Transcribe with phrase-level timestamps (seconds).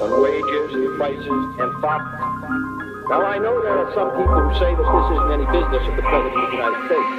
[0.00, 2.20] on wages, and prices, and profit.
[3.08, 5.96] Now, I know there are some people who say that this isn't any business of
[5.96, 7.10] the President of the United States.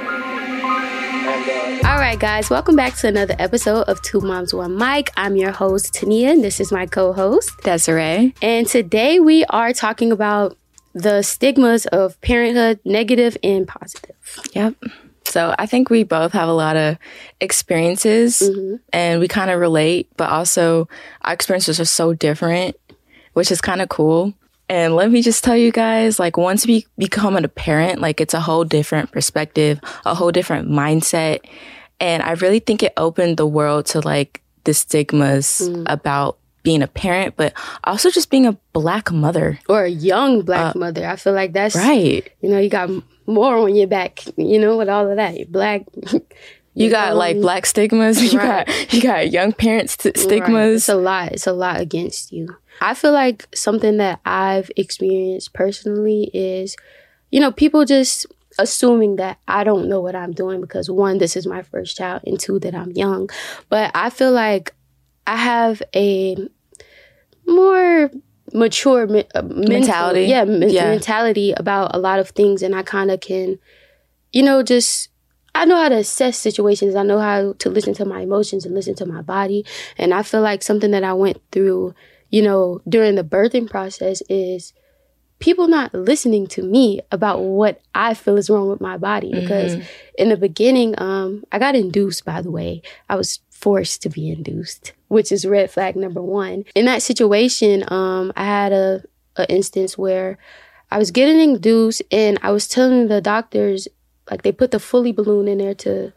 [1.22, 5.10] And, uh, All right, guys, welcome back to another episode of Two Moms One Mic.
[5.16, 8.34] I'm your host Tania, and this is my co-host Desiree.
[8.40, 10.56] And today we are talking about
[10.94, 14.16] the stigmas of parenthood, negative and positive.
[14.54, 14.74] Yep.
[15.30, 16.98] So I think we both have a lot of
[17.40, 18.76] experiences mm-hmm.
[18.92, 20.88] and we kind of relate, but also
[21.22, 22.76] our experiences are so different,
[23.34, 24.34] which is kind of cool.
[24.68, 28.34] And let me just tell you guys, like once we become a parent, like it's
[28.34, 31.40] a whole different perspective, a whole different mindset.
[31.98, 35.84] And I really think it opened the world to like the stigmas mm.
[35.86, 37.52] about being a parent, but
[37.84, 39.58] also just being a black mother.
[39.68, 41.06] Or a young black uh, mother.
[41.06, 42.30] I feel like that's Right.
[42.40, 42.90] You know, you got
[43.26, 45.36] more on your back, you know, with all of that.
[45.38, 45.82] You're black.
[46.72, 48.22] You got like black stigmas.
[48.32, 48.64] You Right.
[48.66, 50.16] got you got young parents Right.
[50.16, 50.82] stigmas.
[50.82, 51.32] It's a lot.
[51.32, 52.56] It's a lot against you.
[52.80, 56.76] I feel like something that I've experienced personally is,
[57.30, 58.24] you know, people just
[58.58, 62.22] assuming that I don't know what I'm doing because one, this is my first child,
[62.24, 63.28] and two, that I'm young.
[63.68, 64.72] But I feel like
[65.26, 66.36] I have a
[67.46, 68.10] more
[68.54, 70.22] mature me- uh, mental- Mentality.
[70.24, 70.90] yeah, men- Yeah.
[70.90, 73.58] mentality about a lot of things, and I kind of can,
[74.32, 75.08] you know, just
[75.52, 76.94] I know how to assess situations.
[76.94, 79.66] I know how to listen to my emotions and listen to my body.
[79.98, 81.92] And I feel like something that I went through,
[82.30, 84.72] you know, during the birthing process is
[85.40, 89.32] people not listening to me about what I feel is wrong with my body.
[89.34, 89.76] Because
[90.16, 92.82] in the beginning, um, I got induced, by the way.
[93.08, 96.64] I was forced to be induced, which is red flag number one.
[96.74, 99.02] In that situation, um, I had a,
[99.36, 100.38] a instance where
[100.90, 103.86] I was getting induced and I was telling the doctors
[104.30, 106.12] like they put the Foley balloon in there to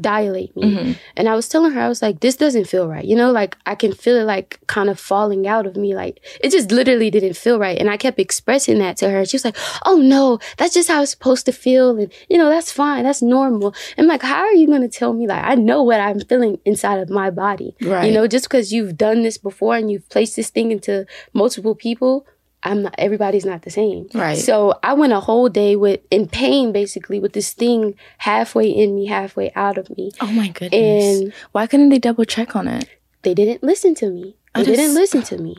[0.00, 0.62] dilate me.
[0.62, 0.92] Mm-hmm.
[1.16, 3.04] And I was telling her, I was like, this doesn't feel right.
[3.04, 5.94] You know, like I can feel it like kind of falling out of me.
[5.94, 7.78] Like it just literally didn't feel right.
[7.78, 9.24] And I kept expressing that to her.
[9.24, 11.98] She was like, oh no, that's just how it's supposed to feel.
[11.98, 13.04] And, you know, that's fine.
[13.04, 13.74] That's normal.
[13.98, 15.26] I'm like, how are you going to tell me?
[15.26, 17.76] Like, I know what I'm feeling inside of my body.
[17.80, 18.06] Right.
[18.06, 21.74] You know, just because you've done this before and you've placed this thing into multiple
[21.74, 22.26] people.
[22.64, 24.08] I'm not, everybody's not the same.
[24.14, 24.38] Right.
[24.38, 28.94] So I went a whole day with, in pain basically, with this thing halfway in
[28.94, 30.12] me, halfway out of me.
[30.20, 31.20] oh my goodness!
[31.20, 32.88] And Why couldn't they double check on it?
[33.22, 34.36] they didn't listen to me.
[34.54, 35.56] They just- didn't listen to me.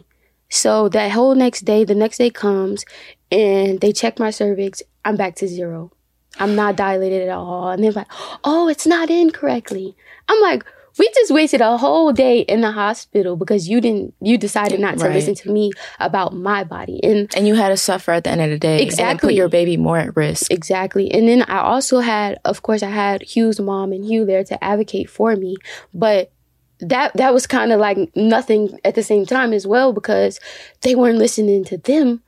[0.49, 2.85] So that whole next day, the next day comes
[3.31, 4.83] and they check my cervix.
[5.03, 5.91] I'm back to zero.
[6.39, 7.69] I'm not dilated at all.
[7.69, 8.11] And they're like,
[8.43, 9.95] oh, it's not in correctly.
[10.29, 10.63] I'm like,
[10.97, 14.97] we just wasted a whole day in the hospital because you didn't, you decided not
[14.99, 15.13] to Right.
[15.15, 16.99] listen to me about my body.
[17.03, 19.27] And And you had to suffer at the end of the day, and Exactly.
[19.29, 20.51] put your baby more at risk.
[20.51, 21.11] Exactly.
[21.11, 24.63] And then I also had, of course, I had Hugh's mom and Hugh there to
[24.63, 25.55] advocate for me.
[25.93, 26.31] But
[26.79, 30.39] that that was kind of like nothing at the same time as well because
[30.81, 32.21] they weren't listening to them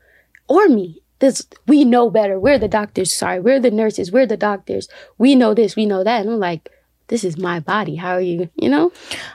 [0.47, 1.01] or me.
[1.19, 2.39] This we know better.
[2.39, 3.15] We're the doctors.
[3.15, 4.11] Sorry, we're the nurses.
[4.11, 4.87] We're the doctors.
[5.17, 5.75] We know this.
[5.75, 6.21] We know that.
[6.21, 6.69] And I'm like,
[7.07, 7.95] this is my body.
[7.95, 8.49] How are you?
[8.55, 8.91] You know?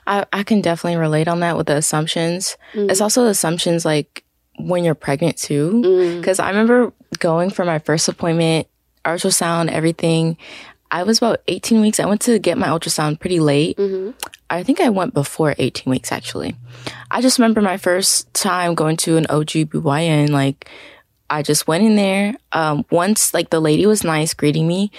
[0.06, 2.56] I, I can definitely relate on that with the assumptions.
[2.74, 3.02] It's mm.
[3.02, 4.24] also the assumptions like
[4.58, 5.82] when you're pregnant too.
[5.84, 6.20] Mm.
[6.20, 8.66] Because I remember going for my first appointment,
[9.04, 10.36] ultrasound, everything.
[10.90, 12.00] I was about 18 weeks.
[12.00, 13.76] I went to get my ultrasound pretty late.
[13.76, 14.10] Mm-hmm.
[14.50, 16.56] I think I went before 18 weeks actually.
[17.10, 20.30] I just remember my first time going to an OGBYN.
[20.30, 20.68] Like,
[21.28, 22.34] I just went in there.
[22.50, 24.90] Um, once, like, the lady was nice greeting me.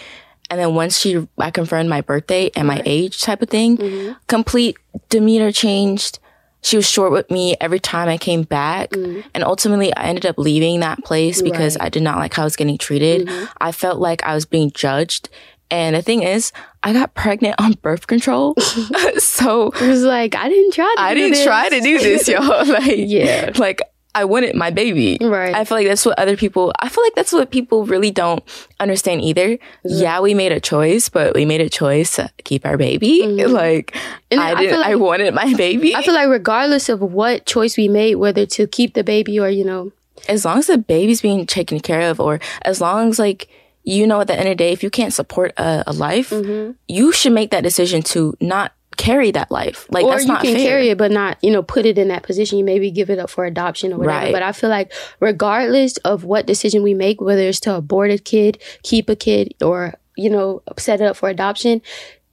[0.51, 4.13] And then once she, I confirmed my birthday and my age type of thing, mm-hmm.
[4.27, 4.75] complete
[5.07, 6.19] demeanor changed.
[6.61, 8.89] She was short with me every time I came back.
[8.89, 9.21] Mm-hmm.
[9.33, 11.85] And ultimately, I ended up leaving that place because Right.
[11.85, 13.27] I did not like how I was getting treated.
[13.27, 13.45] Mm-hmm.
[13.61, 15.29] I felt like I was being judged.
[15.71, 16.51] And the thing is,
[16.83, 18.55] I got pregnant on birth control.
[19.17, 20.93] so It was like I didn't try.
[20.97, 21.45] To I didn't this.
[21.45, 22.39] try to do this, yo.
[22.65, 23.51] Like, Yeah.
[23.55, 23.79] Like,
[24.13, 25.17] I wanted my baby.
[25.21, 25.55] Right.
[25.55, 28.43] I feel like that's what other people, I feel like that's what people really don't
[28.79, 29.57] understand either.
[29.85, 33.21] Yeah, we made a choice, but we made a choice to keep our baby.
[33.47, 34.17] Like, Mm-hmm.
[34.31, 35.95] And I I didn't, I, like- wanted my baby.
[35.95, 39.49] I feel like regardless of what choice we made, whether to keep the baby or
[39.49, 39.91] you know
[40.29, 43.47] as long as the baby's being taken care of, or as long as like
[43.83, 46.29] you know at the end of the day, if you can't support a, a life,
[46.29, 46.71] Mm-hmm.
[46.87, 49.87] you should make that decision to not carry that life.
[49.89, 50.65] Like or that's you not can fair.
[50.67, 53.19] carry it but not you know put it in that position you maybe give it
[53.19, 54.33] up for adoption or whatever Right.
[54.33, 58.17] but i feel like regardless of what decision we make whether it's to abort a
[58.17, 61.81] kid keep a kid or you know set it up for adoption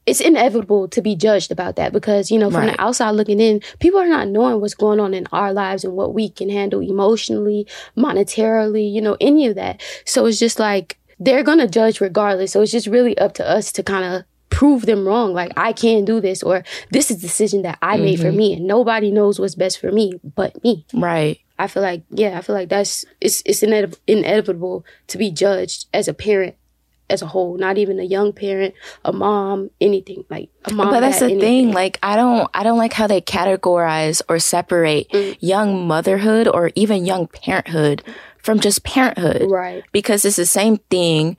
[0.04, 2.76] it's inevitable to be judged about that because you know from Right.
[2.76, 5.94] the outside looking in people are not knowing what's going on in our lives and
[5.94, 7.66] what we can handle emotionally
[7.96, 12.62] monetarily you know any of that so it's just like they're gonna judge regardless so
[12.62, 15.32] it's just really up to us to kind of prove them wrong.
[15.32, 18.04] Like I can't do this, or this is decision that I mm-hmm.
[18.04, 18.36] made for mm-hmm.
[18.36, 20.86] me, and nobody knows what's best for me but me.
[20.92, 21.40] Right.
[21.58, 26.08] I feel like yeah, I feel like that's it's it's inevitable to be judged as
[26.08, 26.54] a parent
[27.10, 28.74] as a whole, not even a young parent,
[29.04, 30.90] a mom, anything like a mom.
[30.90, 31.40] But that's the anything.
[31.40, 31.72] thing.
[31.72, 35.36] Like I don't, I don't like how they categorize or separate mm.
[35.40, 38.02] young motherhood or even young parenthood
[38.38, 39.50] from just parenthood.
[39.50, 39.84] Right.
[39.92, 41.36] Because it's the same thing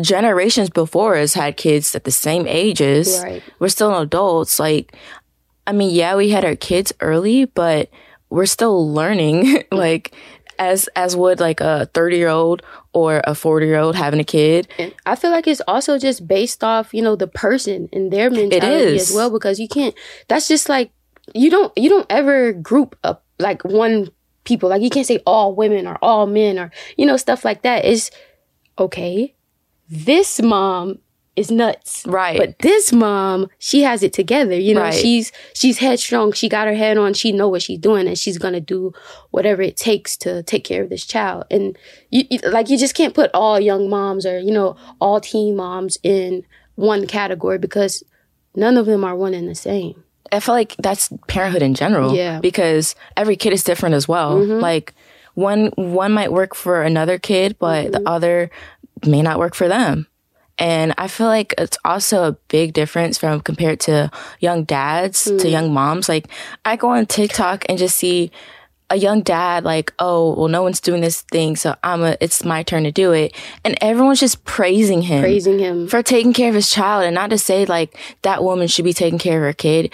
[0.00, 3.20] generations before us had kids at the same ages.
[3.22, 3.42] Right.
[3.58, 4.58] We're still adults.
[4.58, 4.94] Like,
[5.66, 7.90] I mean, yeah, we had our kids early, but
[8.30, 9.64] we're still learning.
[9.72, 10.14] like,
[10.58, 12.62] as as would like a 30 year old
[12.92, 16.28] or a 40 year old having a kid and i feel like it's also just
[16.28, 19.94] based off you know the person and their mentality as well because you can't
[20.28, 20.92] that's just like
[21.34, 24.08] you don't you don't ever group up like one
[24.44, 27.62] people like you can't say all women or all men or you know stuff like
[27.62, 28.10] that is
[28.78, 29.34] okay
[29.94, 30.98] this mom
[31.36, 32.04] is nuts.
[32.06, 32.38] Right.
[32.38, 34.58] But this mom, she has it together.
[34.58, 34.94] You know, right.
[34.94, 36.32] she's she's headstrong.
[36.32, 37.14] She got her head on.
[37.14, 38.92] She know what she's doing, and she's gonna do
[39.30, 41.44] whatever it takes to take care of this child.
[41.50, 41.76] And
[42.10, 45.56] you, you like you just can't put all young moms or you know all teen
[45.56, 46.44] moms in
[46.76, 48.02] one category because
[48.54, 50.02] none of them are one and the same.
[50.32, 52.14] I feel like that's parenthood in general.
[52.14, 52.40] Yeah.
[52.40, 54.36] Because every kid is different as well.
[54.38, 54.60] Mm-hmm.
[54.60, 54.94] Like
[55.34, 58.02] one one might work for another kid, but mm-hmm.
[58.02, 58.50] the other
[59.06, 60.06] may not work for them.
[60.58, 65.40] And I feel like it's also a big difference from compared to young dads mm.
[65.40, 66.08] to young moms.
[66.08, 66.28] Like
[66.64, 68.30] I go on TikTok and just see
[68.90, 72.44] a young dad like, oh, well, no one's doing this thing, so I'm a, it's
[72.44, 73.34] my turn to do it.
[73.64, 75.22] And everyone's just praising him.
[75.22, 75.88] Praising him.
[75.88, 78.92] For taking care of his child and not to say like that woman should be
[78.92, 79.92] taking care of her kid.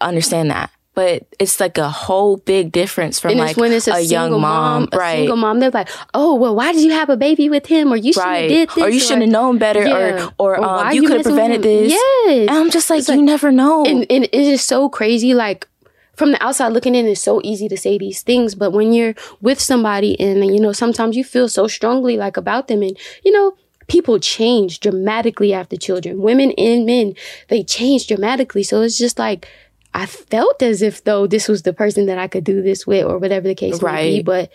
[0.00, 3.92] Understand that but it's like a whole big difference from and like when it's a,
[3.92, 5.16] a young mom, mom a right?
[5.18, 7.92] Single mom, they're like, "Oh, well, why did you have a baby with him?
[7.92, 8.48] Or you should have right.
[8.48, 10.30] did this, or you shouldn't have known better, yeah.
[10.38, 13.22] or or, um, you, you could have prevented this." Yes, and I'm just like, you
[13.22, 15.32] never know, and, and it is so crazy.
[15.32, 15.68] Like
[16.16, 19.14] from the outside looking in, it's so easy to say these things, but when you're
[19.40, 23.30] with somebody and you know, sometimes you feel so strongly like about them, and you
[23.30, 23.54] know
[23.86, 26.20] people change dramatically after children.
[26.20, 27.14] Women and men,
[27.48, 28.62] they change dramatically.
[28.62, 29.48] So it's just like
[29.92, 33.04] I felt as if though this was the person that I could do this with
[33.04, 33.94] or whatever the case right.
[33.94, 34.50] may be, but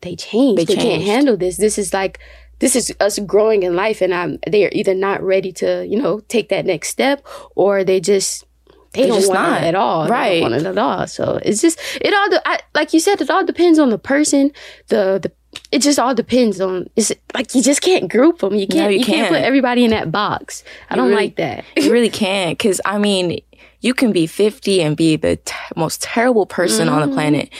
[0.00, 0.60] they changed.
[0.60, 0.88] They, they changed.
[0.88, 1.56] can't handle this.
[1.56, 2.18] This is like
[2.58, 6.00] this is us growing in life and I'm they are either not ready to, you
[6.00, 8.44] know, take that next step or they just
[8.92, 9.62] they, they don't want not.
[9.62, 10.06] it at all.
[10.08, 10.28] Right.
[10.28, 11.06] They don't want it at all.
[11.06, 14.52] So it's just it all I, like you said, it all depends on the person,
[14.88, 15.32] the the
[15.70, 18.88] it just all depends on it's like you just can't group them you can't no,
[18.88, 19.28] you, you can't.
[19.28, 19.34] can't.
[19.34, 22.96] put everybody in that box i don't really, like that you really can't because i
[22.96, 23.38] mean
[23.82, 26.94] you can be 50 and be the t- most terrible person mm-hmm.
[26.94, 27.14] on the mm-hmm.
[27.14, 27.50] planet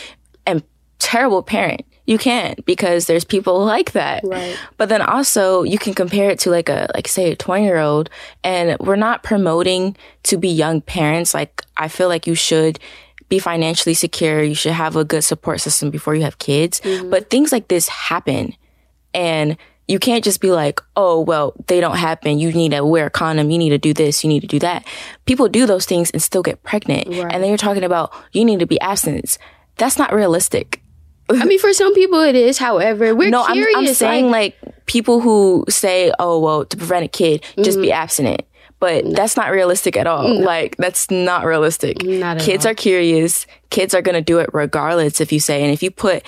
[0.47, 0.63] and
[0.99, 1.85] terrible parent.
[2.07, 4.25] You can't because there's people like that.
[4.25, 4.57] Right.
[4.77, 7.79] But then also you can compare it to like a, like say a 20 year
[7.79, 8.09] old
[8.43, 11.35] and we're not promoting to be young parents.
[11.35, 12.79] Like I feel like you should
[13.29, 14.43] be financially secure.
[14.43, 16.81] You should have a good support system before you have kids.
[16.81, 17.11] Mm-hmm.
[17.11, 18.55] But things like this happen
[19.15, 19.57] and
[19.89, 22.39] you can't just be like, oh, well, they don't happen.
[22.39, 23.51] You need to wear a condom.
[23.51, 24.23] You need to do this.
[24.23, 24.87] You need to do that.
[25.27, 27.09] People do those things and still get pregnant.
[27.09, 27.33] Right.
[27.33, 29.39] And then you're talking about you need to be abstinent.
[29.77, 30.83] That's not realistic.
[31.31, 32.59] I mean, for some people it is.
[32.59, 33.77] However, we're no, curious.
[33.77, 37.73] I'm, I'm saying like, like, people who say, oh, well, to prevent a kid, just
[37.73, 37.83] mm-hmm.
[37.83, 38.43] be abstinent.
[38.81, 39.13] But no.
[39.13, 40.27] that's not realistic at all.
[40.27, 40.41] No.
[40.41, 42.03] Like, that's not realistic.
[42.03, 42.73] Not Kids all.
[42.73, 43.47] are curious.
[43.71, 46.25] Kids are going to do it regardless if you say, and if you put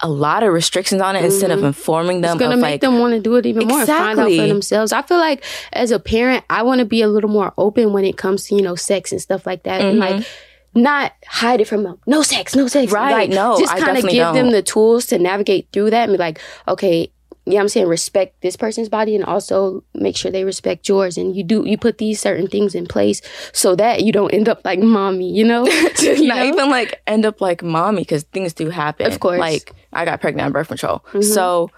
[0.00, 1.26] a lot of restrictions on it mm-hmm.
[1.26, 1.68] instead of mm-hmm.
[1.68, 2.36] informing them.
[2.36, 3.74] It's gonna make like, them want to do it even exactly.
[3.74, 4.92] more and find out for themselves.
[4.92, 8.04] I feel like as a parent, I want to be a little more open when
[8.04, 9.90] it comes to you know sex and stuff like that, mm-hmm.
[9.90, 10.26] and like
[10.74, 11.98] not hide it from them.
[12.06, 12.92] No sex, no sex.
[12.92, 13.12] Right?
[13.12, 14.34] Like, no, just kind of give don't.
[14.34, 17.10] them the tools to navigate through that and be like, okay,
[17.46, 21.18] yeah, I'm saying respect this person's body and also make sure they respect yours.
[21.18, 23.20] And you do, you put these certain things in place
[23.52, 25.66] so that you don't end up like mommy, you know?
[25.98, 26.44] you Not know?
[26.44, 29.10] even like end up like mommy because things do happen.
[29.10, 29.38] Of course.
[29.38, 31.04] Like I got pregnant on birth control.
[31.08, 31.22] Mm-hmm.
[31.22, 31.70] So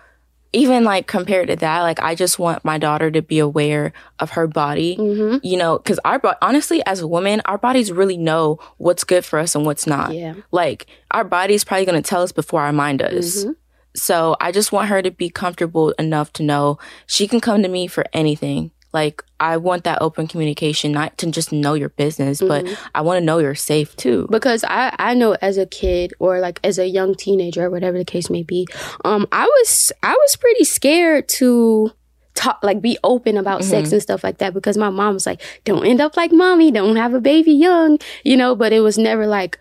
[0.53, 4.31] even like compared to that, like I just want my daughter to be aware of
[4.31, 5.45] her body, mm-hmm.
[5.45, 9.39] you know, because our honestly, as a woman, our bodies really know what's good for
[9.41, 10.15] us and what's not.
[10.15, 10.35] Yeah.
[10.53, 13.45] Like our body's probably going to tell us before our mind does.
[13.45, 13.53] Mm-hmm.
[13.97, 17.69] So I just want her to be comfortable enough to know she can come to
[17.69, 18.71] me for anything.
[18.93, 22.67] Like I want that open communication, not to just know your business, mm-hmm.
[22.67, 24.27] but I want to know you're safe too.
[24.31, 27.99] Because I I know as a kid or like as a young teenager or whatever
[27.99, 28.67] the case may be,
[29.05, 31.93] um, I was I was pretty scared to
[32.35, 33.71] talk like be open about mm-hmm.
[33.71, 36.71] sex and stuff like that because my mom was like, "Don't end up like mommy,
[36.71, 38.55] don't have a baby young," you know.
[38.55, 39.59] But it was never like,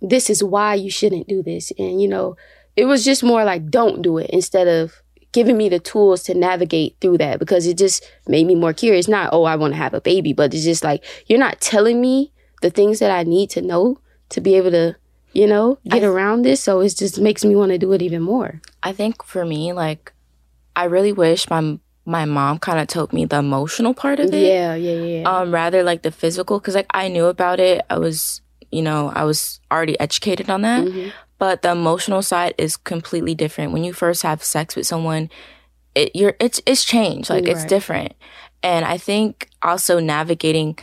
[0.00, 2.36] "This is why you shouldn't do this," and you know
[2.76, 5.02] it was just more like don't do it instead of
[5.32, 9.08] giving me the tools to navigate through that because it just made me more curious.
[9.08, 12.00] Not, oh, I want to have a baby, but it's just like, you're not telling
[12.00, 14.96] me the things that I need to know to be able to,
[15.32, 16.62] you know, get I, around this.
[16.62, 18.62] So it just makes me want to do it even more.
[18.82, 20.12] I think for me, like,
[20.74, 21.78] I really wish my
[22.08, 24.46] my mom kind of told me the emotional part of it.
[24.46, 25.28] Yeah, yeah, yeah.
[25.28, 27.84] Um, rather like the physical, because like I knew about it.
[27.90, 28.40] I was,
[28.70, 30.84] you know, I was already educated on that.
[30.84, 31.08] Mm-hmm.
[31.38, 33.72] But the emotional side is completely different.
[33.72, 35.30] When you first have sex with someone,
[35.94, 37.30] it you're it's it's changed.
[37.30, 37.52] Like right.
[37.52, 38.14] it's different.
[38.62, 40.78] And I think also navigating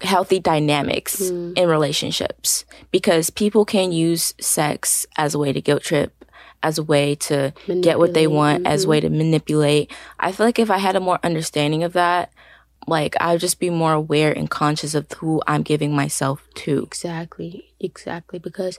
[0.00, 1.56] healthy dynamics mm.
[1.56, 6.22] in relationships because people can use sex as a way to guilt trip
[6.62, 8.72] as a way to get what they want, mm-hmm.
[8.72, 9.90] as a way to manipulate.
[10.18, 12.32] I feel like if I had a more understanding of that,
[12.86, 16.82] like I'd just be more aware and conscious of who I'm giving myself to.
[16.84, 17.72] Exactly.
[17.80, 18.38] Exactly.
[18.38, 18.78] Because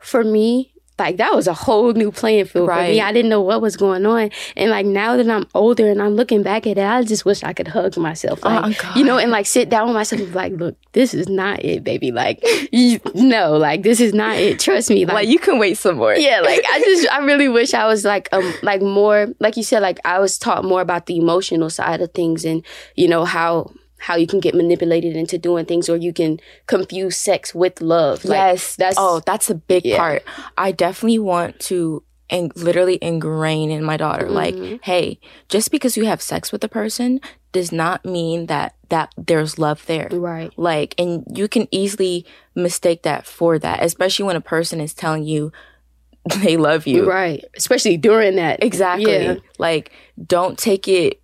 [0.00, 2.86] for me, like that was a whole new playing field right.
[2.86, 3.00] for me.
[3.00, 4.30] I didn't know what was going on.
[4.54, 7.42] And like now that I'm older and I'm looking back at it, I just wish
[7.42, 8.44] I could hug myself.
[8.44, 11.14] Like, oh, you know, and like sit down with myself and be like, look, this
[11.14, 12.12] is not it, baby.
[12.12, 14.60] Like, you, no, like this is not it.
[14.60, 15.06] Trust me.
[15.06, 16.14] Like, like, you can wait some more.
[16.14, 19.62] Yeah, like I just I really wish I was like um like more like you
[19.62, 22.62] said, like I was taught more about the emotional side of things and,
[22.94, 27.16] you know, how how you can get manipulated into doing things or you can confuse
[27.16, 28.24] sex with love.
[28.24, 28.76] Like, yes.
[28.76, 29.96] That's Oh, that's a big yeah.
[29.96, 30.22] part.
[30.56, 34.34] I definitely want to and literally ingrain in my daughter mm-hmm.
[34.34, 37.20] like, hey, just because you have sex with a person
[37.52, 40.08] does not mean that that there's love there.
[40.10, 40.52] Right.
[40.56, 45.24] Like and you can easily mistake that for that, especially when a person is telling
[45.24, 45.52] you
[46.38, 47.08] they love you.
[47.08, 47.44] Right.
[47.56, 48.62] Especially during that.
[48.62, 49.12] Exactly.
[49.12, 49.34] Yeah.
[49.58, 49.90] Like
[50.24, 51.20] don't take it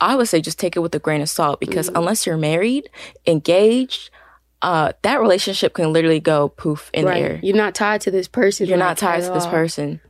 [0.00, 1.96] I would say just take it with a grain of salt because mm-hmm.
[1.96, 2.90] unless you're married,
[3.26, 4.10] engaged,
[4.62, 7.14] uh, that relationship can literally go poof in right.
[7.14, 7.40] the air.
[7.42, 8.66] You're not tied to this person.
[8.66, 10.00] You're not tied to this person.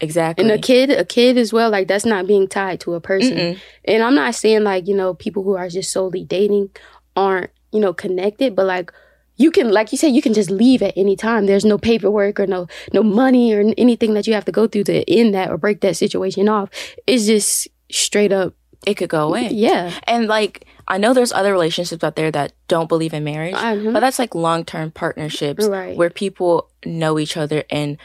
[0.00, 0.42] Exactly.
[0.42, 3.36] And a kid, a kid as well, like that's not being tied to a person.
[3.36, 3.60] Mm-mm.
[3.84, 6.70] And I'm not saying like, you know, people who are just solely dating
[7.14, 8.92] aren't, you know, connected, but like
[9.36, 11.46] you can like you said, you can just leave at any time.
[11.46, 14.84] There's no paperwork or no no money or anything that you have to go through
[14.84, 16.68] to end that or break that situation off.
[17.06, 18.54] It's just straight up
[18.86, 19.48] it could go away.
[19.50, 19.92] Yeah.
[20.04, 23.92] And like I know there's other relationships out there that don't believe in marriage, mm-hmm.
[23.92, 25.96] but that's like long-term partnerships right.
[25.96, 27.98] where people know each other and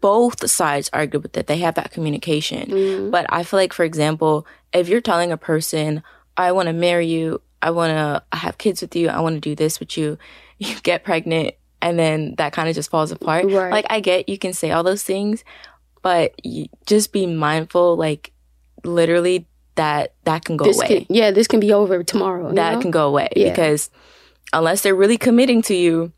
[0.00, 1.46] both sides are good with it.
[1.46, 2.70] They have that communication.
[2.70, 3.10] Mm-hmm.
[3.10, 6.02] But I feel like for example, if you're telling a person,
[6.36, 9.40] I want to marry you, I want to have kids with you, I want to
[9.40, 10.16] do this with you,
[10.58, 13.46] you get pregnant and then that kind of just falls apart.
[13.46, 13.70] Right.
[13.70, 15.44] Like I get you can say all those things,
[16.02, 16.34] but
[16.86, 18.32] just be mindful like
[18.84, 19.46] literally
[19.80, 21.04] that that can go this away.
[21.04, 22.52] Can, yeah, this can be over tomorrow.
[22.52, 22.80] That know?
[22.82, 23.48] can go away yeah.
[23.48, 23.88] because
[24.52, 26.12] unless they're really committing to you,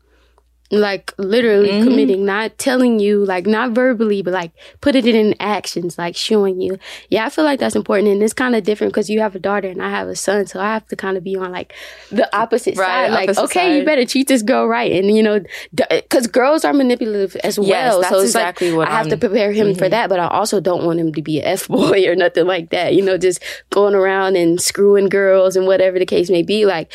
[0.79, 1.83] like literally mm-hmm.
[1.83, 4.51] committing, not telling you, like not verbally, but like
[4.81, 6.77] put it in actions, like showing you.
[7.09, 9.39] Yeah, I feel like that's important, and it's kind of different because you have a
[9.39, 11.73] daughter and I have a son, so I have to kind of be on like
[12.11, 13.11] the opposite right, side.
[13.11, 13.75] Like, opposite okay, side.
[13.77, 15.41] you better treat this girl right, and you know,
[15.73, 17.67] because girls are manipulative as well.
[17.67, 19.77] Yes, so it's exactly like what I have I'm, to prepare him mm-hmm.
[19.77, 22.47] for that, but I also don't want him to be an f boy or nothing
[22.47, 22.93] like that.
[22.93, 26.65] You know, just going around and screwing girls and whatever the case may be.
[26.65, 26.91] Like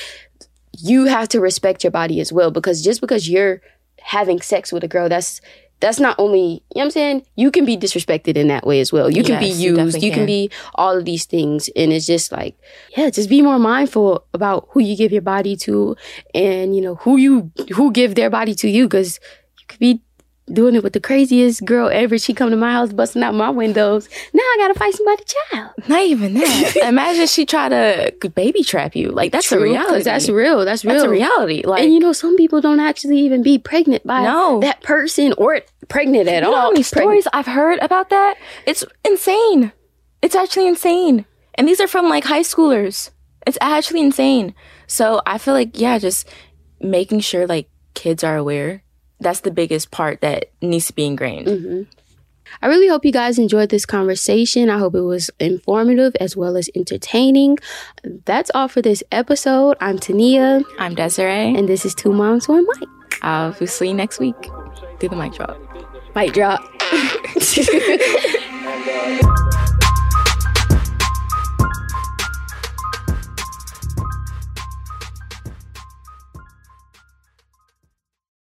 [0.81, 3.61] you have to respect your body as well because just because you're
[4.01, 5.41] having sex with a girl, that's
[5.81, 7.27] that's not only, you know what I'm saying?
[7.37, 9.09] You can be disrespected in that way as well.
[9.09, 9.97] You can yes, be used.
[9.97, 10.21] You, you can.
[10.21, 11.71] can be all of these things.
[11.77, 12.59] And it's just like,
[12.97, 15.97] yeah, just be more mindful about who you give your body to
[16.35, 18.89] and, you know, who you, who give their body to you.
[18.89, 19.21] Cause
[19.61, 20.03] you could be
[20.52, 22.19] doing it with the craziest girl ever.
[22.19, 24.09] She come to my house busting out my windows.
[24.33, 25.71] Now I gotta fight somebody child.
[25.88, 26.76] Not even that.
[26.85, 29.11] Imagine she try to baby trap you.
[29.11, 30.02] Like that's True, a reality.
[30.02, 30.64] That's real.
[30.64, 30.95] That's real.
[30.95, 31.62] That's a reality.
[31.64, 34.61] Like and you know, some people don't actually even be pregnant by no.
[34.61, 36.55] that person or pregnant at you all.
[36.55, 38.37] Know how many stories I've heard about that?
[38.67, 39.73] It's insane.
[40.23, 41.26] It's actually insane.
[41.55, 43.11] And these are from like high schoolers.
[43.47, 44.55] It's actually insane.
[44.87, 46.28] So I feel like yeah, just
[46.81, 48.83] making sure like kids are aware
[49.21, 51.47] that's the biggest part that needs to be ingrained.
[51.47, 51.83] Mm-hmm.
[52.63, 54.71] I really hope you guys enjoyed this conversation.
[54.71, 57.59] I hope it was informative as well as entertaining.
[58.25, 59.77] That's all for this episode.
[59.81, 60.63] I'm Tania.
[60.79, 61.55] I'm Desiree.
[61.55, 62.89] And this is Two Moms, One Mic.
[63.23, 64.37] I'll see you next week.
[64.99, 65.61] Do the mic drop.
[66.15, 66.61] Mic drop.
[66.91, 67.09] uh,